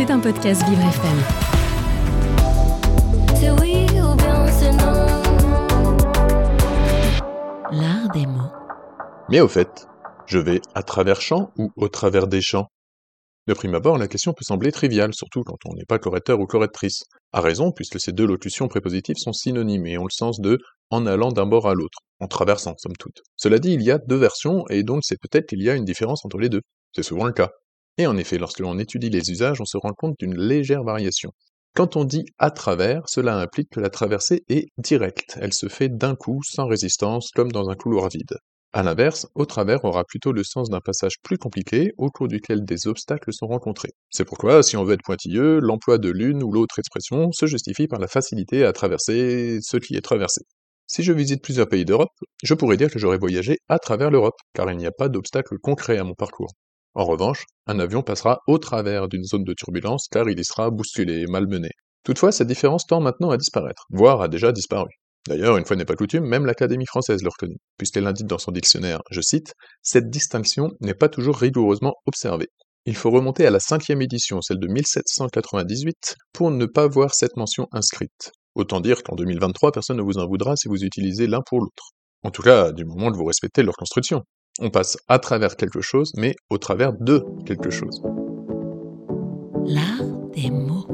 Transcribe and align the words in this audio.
C'est 0.00 0.10
un 0.10 0.18
podcast 0.18 0.66
Vivre 0.66 0.80
FM. 0.80 1.18
C'est 3.36 3.50
oui 3.50 3.84
ou 4.00 4.14
bien 4.16 4.46
c'est 4.46 4.72
non. 4.72 4.94
L'art 7.70 8.08
des 8.14 8.24
mots. 8.24 8.50
Mais 9.28 9.42
au 9.42 9.48
fait, 9.48 9.86
je 10.24 10.38
vais 10.38 10.62
à 10.74 10.82
travers 10.82 11.20
champs 11.20 11.52
ou 11.58 11.70
au 11.76 11.88
travers 11.90 12.28
des 12.28 12.40
champs 12.40 12.68
De 13.46 13.52
prime 13.52 13.74
abord, 13.74 13.98
la 13.98 14.08
question 14.08 14.32
peut 14.32 14.42
sembler 14.42 14.72
triviale, 14.72 15.12
surtout 15.12 15.42
quand 15.42 15.58
on 15.66 15.74
n'est 15.74 15.84
pas 15.84 15.98
correcteur 15.98 16.40
ou 16.40 16.46
correctrice. 16.46 17.04
À 17.34 17.42
raison, 17.42 17.70
puisque 17.70 18.00
ces 18.00 18.12
deux 18.12 18.26
locutions 18.26 18.68
prépositives 18.68 19.18
sont 19.18 19.34
synonymes 19.34 19.84
et 19.84 19.98
ont 19.98 20.04
le 20.04 20.16
sens 20.16 20.40
de 20.40 20.60
en 20.88 21.04
allant 21.04 21.30
d'un 21.30 21.44
bord 21.44 21.68
à 21.68 21.74
l'autre, 21.74 21.98
en 22.20 22.26
traversant, 22.26 22.74
somme 22.78 22.96
toute. 22.98 23.20
Cela 23.36 23.58
dit, 23.58 23.74
il 23.74 23.82
y 23.82 23.90
a 23.90 23.98
deux 23.98 24.16
versions, 24.16 24.64
et 24.70 24.82
donc 24.82 25.00
c'est 25.04 25.20
peut-être 25.20 25.46
qu'il 25.46 25.62
y 25.62 25.68
a 25.68 25.74
une 25.74 25.84
différence 25.84 26.24
entre 26.24 26.38
les 26.38 26.48
deux. 26.48 26.62
C'est 26.96 27.02
souvent 27.02 27.26
le 27.26 27.32
cas. 27.32 27.50
Et 28.00 28.06
en 28.06 28.16
effet, 28.16 28.38
lorsque 28.38 28.60
l'on 28.60 28.78
étudie 28.78 29.10
les 29.10 29.30
usages, 29.30 29.60
on 29.60 29.66
se 29.66 29.76
rend 29.76 29.92
compte 29.92 30.14
d'une 30.18 30.34
légère 30.34 30.84
variation. 30.84 31.32
Quand 31.76 31.96
on 31.96 32.04
dit 32.04 32.24
à 32.38 32.50
travers, 32.50 33.06
cela 33.06 33.36
implique 33.36 33.68
que 33.68 33.78
la 33.78 33.90
traversée 33.90 34.42
est 34.48 34.68
directe, 34.78 35.36
elle 35.38 35.52
se 35.52 35.68
fait 35.68 35.90
d'un 35.90 36.14
coup, 36.14 36.40
sans 36.42 36.66
résistance, 36.66 37.30
comme 37.30 37.52
dans 37.52 37.68
un 37.68 37.74
couloir 37.74 38.08
vide. 38.08 38.38
À 38.72 38.82
l'inverse, 38.82 39.26
au 39.34 39.44
travers 39.44 39.84
aura 39.84 40.04
plutôt 40.04 40.32
le 40.32 40.44
sens 40.44 40.70
d'un 40.70 40.80
passage 40.80 41.16
plus 41.22 41.36
compliqué, 41.36 41.92
au 41.98 42.08
cours 42.08 42.28
duquel 42.28 42.64
des 42.64 42.86
obstacles 42.86 43.34
sont 43.34 43.48
rencontrés. 43.48 43.92
C'est 44.08 44.24
pourquoi, 44.24 44.62
si 44.62 44.78
on 44.78 44.84
veut 44.84 44.94
être 44.94 45.04
pointilleux, 45.04 45.58
l'emploi 45.60 45.98
de 45.98 46.08
l'une 46.08 46.42
ou 46.42 46.50
l'autre 46.52 46.78
expression 46.78 47.30
se 47.32 47.44
justifie 47.44 47.86
par 47.86 48.00
la 48.00 48.08
facilité 48.08 48.64
à 48.64 48.72
traverser 48.72 49.58
ce 49.60 49.76
qui 49.76 49.94
est 49.94 50.00
traversé. 50.00 50.40
Si 50.86 51.02
je 51.02 51.12
visite 51.12 51.42
plusieurs 51.42 51.68
pays 51.68 51.84
d'Europe, 51.84 52.08
je 52.42 52.54
pourrais 52.54 52.78
dire 52.78 52.90
que 52.90 52.98
j'aurais 52.98 53.18
voyagé 53.18 53.58
à 53.68 53.78
travers 53.78 54.10
l'Europe, 54.10 54.40
car 54.54 54.70
il 54.70 54.78
n'y 54.78 54.86
a 54.86 54.90
pas 54.90 55.10
d'obstacle 55.10 55.58
concret 55.58 55.98
à 55.98 56.04
mon 56.04 56.14
parcours. 56.14 56.54
En 56.94 57.04
revanche, 57.04 57.44
un 57.66 57.78
avion 57.78 58.02
passera 58.02 58.40
au 58.46 58.58
travers 58.58 59.08
d'une 59.08 59.24
zone 59.24 59.44
de 59.44 59.54
turbulence 59.54 60.08
car 60.10 60.28
il 60.28 60.38
y 60.38 60.44
sera 60.44 60.70
bousculé 60.70 61.20
et 61.20 61.26
malmené. 61.26 61.70
Toutefois, 62.04 62.32
cette 62.32 62.48
différence 62.48 62.86
tend 62.86 63.00
maintenant 63.00 63.30
à 63.30 63.36
disparaître, 63.36 63.86
voire 63.90 64.22
a 64.22 64.28
déjà 64.28 64.52
disparu. 64.52 64.90
D'ailleurs, 65.28 65.58
une 65.58 65.66
fois 65.66 65.76
n'est 65.76 65.84
pas 65.84 65.96
coutume, 65.96 66.24
même 66.24 66.46
l'Académie 66.46 66.86
française 66.86 67.22
le 67.22 67.28
reconnaît, 67.28 67.60
puisqu'elle 67.76 68.06
indique 68.06 68.26
dans 68.26 68.38
son 68.38 68.52
dictionnaire, 68.52 69.02
je 69.10 69.20
cite, 69.20 69.54
Cette 69.82 70.08
distinction 70.08 70.70
n'est 70.80 70.94
pas 70.94 71.10
toujours 71.10 71.36
rigoureusement 71.36 71.94
observée. 72.06 72.48
Il 72.86 72.96
faut 72.96 73.10
remonter 73.10 73.46
à 73.46 73.50
la 73.50 73.60
cinquième 73.60 74.00
édition, 74.00 74.40
celle 74.40 74.58
de 74.58 74.66
1798, 74.66 76.16
pour 76.32 76.50
ne 76.50 76.64
pas 76.64 76.88
voir 76.88 77.14
cette 77.14 77.36
mention 77.36 77.68
inscrite. 77.70 78.32
Autant 78.54 78.80
dire 78.80 79.02
qu'en 79.02 79.14
2023, 79.14 79.72
personne 79.72 79.98
ne 79.98 80.02
vous 80.02 80.16
en 80.16 80.26
voudra 80.26 80.56
si 80.56 80.68
vous 80.68 80.82
utilisez 80.82 81.26
l'un 81.26 81.42
pour 81.46 81.60
l'autre. 81.60 81.90
En 82.22 82.30
tout 82.30 82.42
cas, 82.42 82.72
du 82.72 82.86
moment 82.86 83.12
que 83.12 83.16
vous 83.16 83.26
respectez 83.26 83.62
leur 83.62 83.76
construction. 83.76 84.24
On 84.58 84.70
passe 84.70 84.98
à 85.08 85.18
travers 85.18 85.56
quelque 85.56 85.80
chose, 85.80 86.12
mais 86.16 86.34
au 86.50 86.58
travers 86.58 86.92
de 86.92 87.24
quelque 87.46 87.70
chose. 87.70 88.02
L'art 89.66 90.02
des 90.34 90.50
mots. 90.50 90.86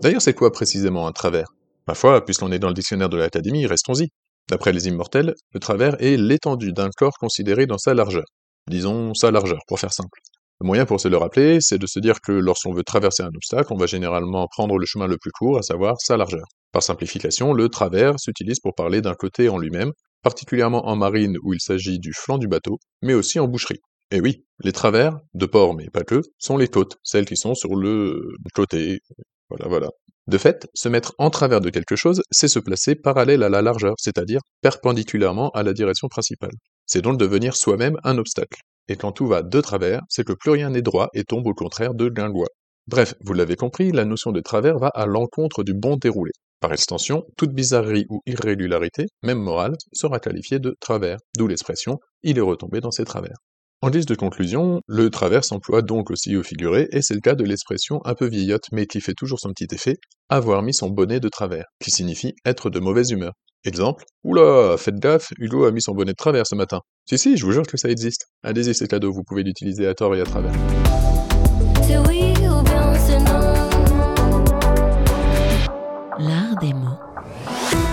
D'ailleurs, 0.00 0.22
c'est 0.22 0.34
quoi 0.34 0.50
précisément 0.50 1.06
un 1.06 1.12
travers? 1.12 1.48
Ma 1.86 1.94
foi, 1.94 2.24
puisqu'on 2.24 2.50
est 2.52 2.58
dans 2.58 2.68
le 2.68 2.74
dictionnaire 2.74 3.08
de 3.08 3.16
l'Académie, 3.16 3.66
restons-y. 3.66 4.08
D'après 4.48 4.72
les 4.72 4.88
immortels, 4.88 5.34
le 5.52 5.60
travers 5.60 6.00
est 6.02 6.16
l'étendue 6.16 6.72
d'un 6.72 6.90
corps 6.96 7.16
considéré 7.18 7.66
dans 7.66 7.78
sa 7.78 7.94
largeur. 7.94 8.24
Disons 8.68 9.14
sa 9.14 9.30
largeur, 9.30 9.60
pour 9.66 9.78
faire 9.78 9.92
simple. 9.92 10.18
Le 10.60 10.66
moyen 10.66 10.86
pour 10.86 11.00
se 11.00 11.08
le 11.08 11.16
rappeler, 11.16 11.58
c'est 11.60 11.78
de 11.78 11.86
se 11.86 11.98
dire 11.98 12.20
que 12.20 12.32
lorsqu'on 12.32 12.72
veut 12.72 12.84
traverser 12.84 13.22
un 13.22 13.34
obstacle, 13.34 13.72
on 13.72 13.76
va 13.76 13.86
généralement 13.86 14.46
prendre 14.48 14.78
le 14.78 14.86
chemin 14.86 15.06
le 15.06 15.16
plus 15.18 15.32
court, 15.32 15.58
à 15.58 15.62
savoir 15.62 15.96
sa 16.00 16.16
largeur. 16.16 16.44
Par 16.72 16.82
simplification, 16.82 17.52
le 17.52 17.68
travers 17.68 18.18
s'utilise 18.18 18.60
pour 18.60 18.74
parler 18.74 19.00
d'un 19.00 19.14
côté 19.14 19.48
en 19.48 19.58
lui-même, 19.58 19.90
particulièrement 20.22 20.86
en 20.88 20.96
marine 20.96 21.36
où 21.42 21.52
il 21.52 21.60
s'agit 21.60 21.98
du 21.98 22.12
flanc 22.12 22.38
du 22.38 22.48
bateau, 22.48 22.78
mais 23.02 23.14
aussi 23.14 23.38
en 23.38 23.48
boucherie. 23.48 23.80
Et 24.10 24.20
oui, 24.20 24.44
les 24.62 24.72
travers, 24.72 25.18
de 25.34 25.46
port 25.46 25.74
mais 25.74 25.88
pas 25.90 26.04
que, 26.04 26.20
sont 26.38 26.56
les 26.56 26.68
côtes, 26.68 26.98
celles 27.02 27.24
qui 27.24 27.36
sont 27.36 27.54
sur 27.54 27.74
le 27.74 28.20
côté. 28.54 29.00
Voilà, 29.48 29.68
voilà. 29.68 29.88
De 30.28 30.38
fait, 30.38 30.68
se 30.74 30.88
mettre 30.88 31.14
en 31.18 31.30
travers 31.30 31.60
de 31.60 31.70
quelque 31.70 31.96
chose, 31.96 32.22
c'est 32.30 32.46
se 32.46 32.58
placer 32.58 32.94
parallèle 32.94 33.42
à 33.42 33.48
la 33.48 33.60
largeur, 33.60 33.94
c'est-à-dire 33.98 34.40
perpendiculairement 34.60 35.50
à 35.50 35.62
la 35.62 35.72
direction 35.72 36.08
principale. 36.08 36.52
C'est 36.86 37.02
donc 37.02 37.18
devenir 37.18 37.56
soi-même 37.56 37.96
un 38.04 38.18
obstacle. 38.18 38.60
Et 38.88 38.96
quand 38.96 39.12
tout 39.12 39.26
va 39.26 39.42
de 39.42 39.60
travers, 39.60 40.02
c'est 40.08 40.24
que 40.24 40.32
plus 40.32 40.50
rien 40.50 40.70
n'est 40.70 40.82
droit 40.82 41.08
et 41.14 41.24
tombe 41.24 41.46
au 41.46 41.54
contraire 41.54 41.94
de 41.94 42.08
guingois. 42.08 42.48
Bref, 42.86 43.14
vous 43.20 43.32
l'avez 43.32 43.56
compris, 43.56 43.92
la 43.92 44.04
notion 44.04 44.32
de 44.32 44.40
travers 44.40 44.78
va 44.78 44.88
à 44.88 45.06
l'encontre 45.06 45.64
du 45.64 45.72
bon 45.72 45.96
déroulé. 45.96 46.32
Par 46.62 46.72
extension, 46.72 47.24
toute 47.36 47.52
bizarrerie 47.52 48.06
ou 48.08 48.20
irrégularité, 48.24 49.06
même 49.24 49.40
morale, 49.40 49.74
sera 49.92 50.20
qualifiée 50.20 50.60
de 50.60 50.76
travers, 50.78 51.18
d'où 51.36 51.48
l'expression 51.48 51.98
il 52.22 52.38
est 52.38 52.42
retombé 52.42 52.80
dans 52.80 52.92
ses 52.92 53.04
travers. 53.04 53.34
En 53.80 53.90
guise 53.90 54.06
de 54.06 54.14
conclusion, 54.14 54.80
le 54.86 55.10
travers 55.10 55.44
s'emploie 55.44 55.82
donc 55.82 56.12
aussi 56.12 56.36
au 56.36 56.44
figuré, 56.44 56.86
et 56.92 57.02
c'est 57.02 57.14
le 57.14 57.20
cas 57.20 57.34
de 57.34 57.42
l'expression 57.42 58.00
un 58.04 58.14
peu 58.14 58.28
vieillotte 58.28 58.66
mais 58.70 58.86
qui 58.86 59.00
fait 59.00 59.14
toujours 59.14 59.40
son 59.40 59.48
petit 59.48 59.74
effet, 59.74 59.96
avoir 60.28 60.62
mis 60.62 60.72
son 60.72 60.88
bonnet 60.88 61.18
de 61.18 61.28
travers, 61.28 61.64
qui 61.80 61.90
signifie 61.90 62.32
être 62.46 62.70
de 62.70 62.78
mauvaise 62.78 63.10
humeur. 63.10 63.32
Exemple, 63.64 64.04
oula, 64.22 64.76
faites 64.78 65.00
gaffe, 65.00 65.32
Hugo 65.38 65.64
a 65.64 65.72
mis 65.72 65.82
son 65.82 65.94
bonnet 65.94 66.12
de 66.12 66.16
travers 66.16 66.46
ce 66.46 66.54
matin. 66.54 66.78
Si 67.10 67.18
si, 67.18 67.36
je 67.36 67.44
vous 67.44 67.50
jure 67.50 67.66
que 67.66 67.76
ça 67.76 67.90
existe. 67.90 68.26
Allez-y, 68.44 68.72
c'est 68.72 68.86
cadeau, 68.86 69.10
vous 69.10 69.24
pouvez 69.24 69.42
l'utiliser 69.42 69.88
à 69.88 69.94
tort 69.94 70.14
et 70.14 70.20
à 70.20 70.24
travers. 70.24 70.52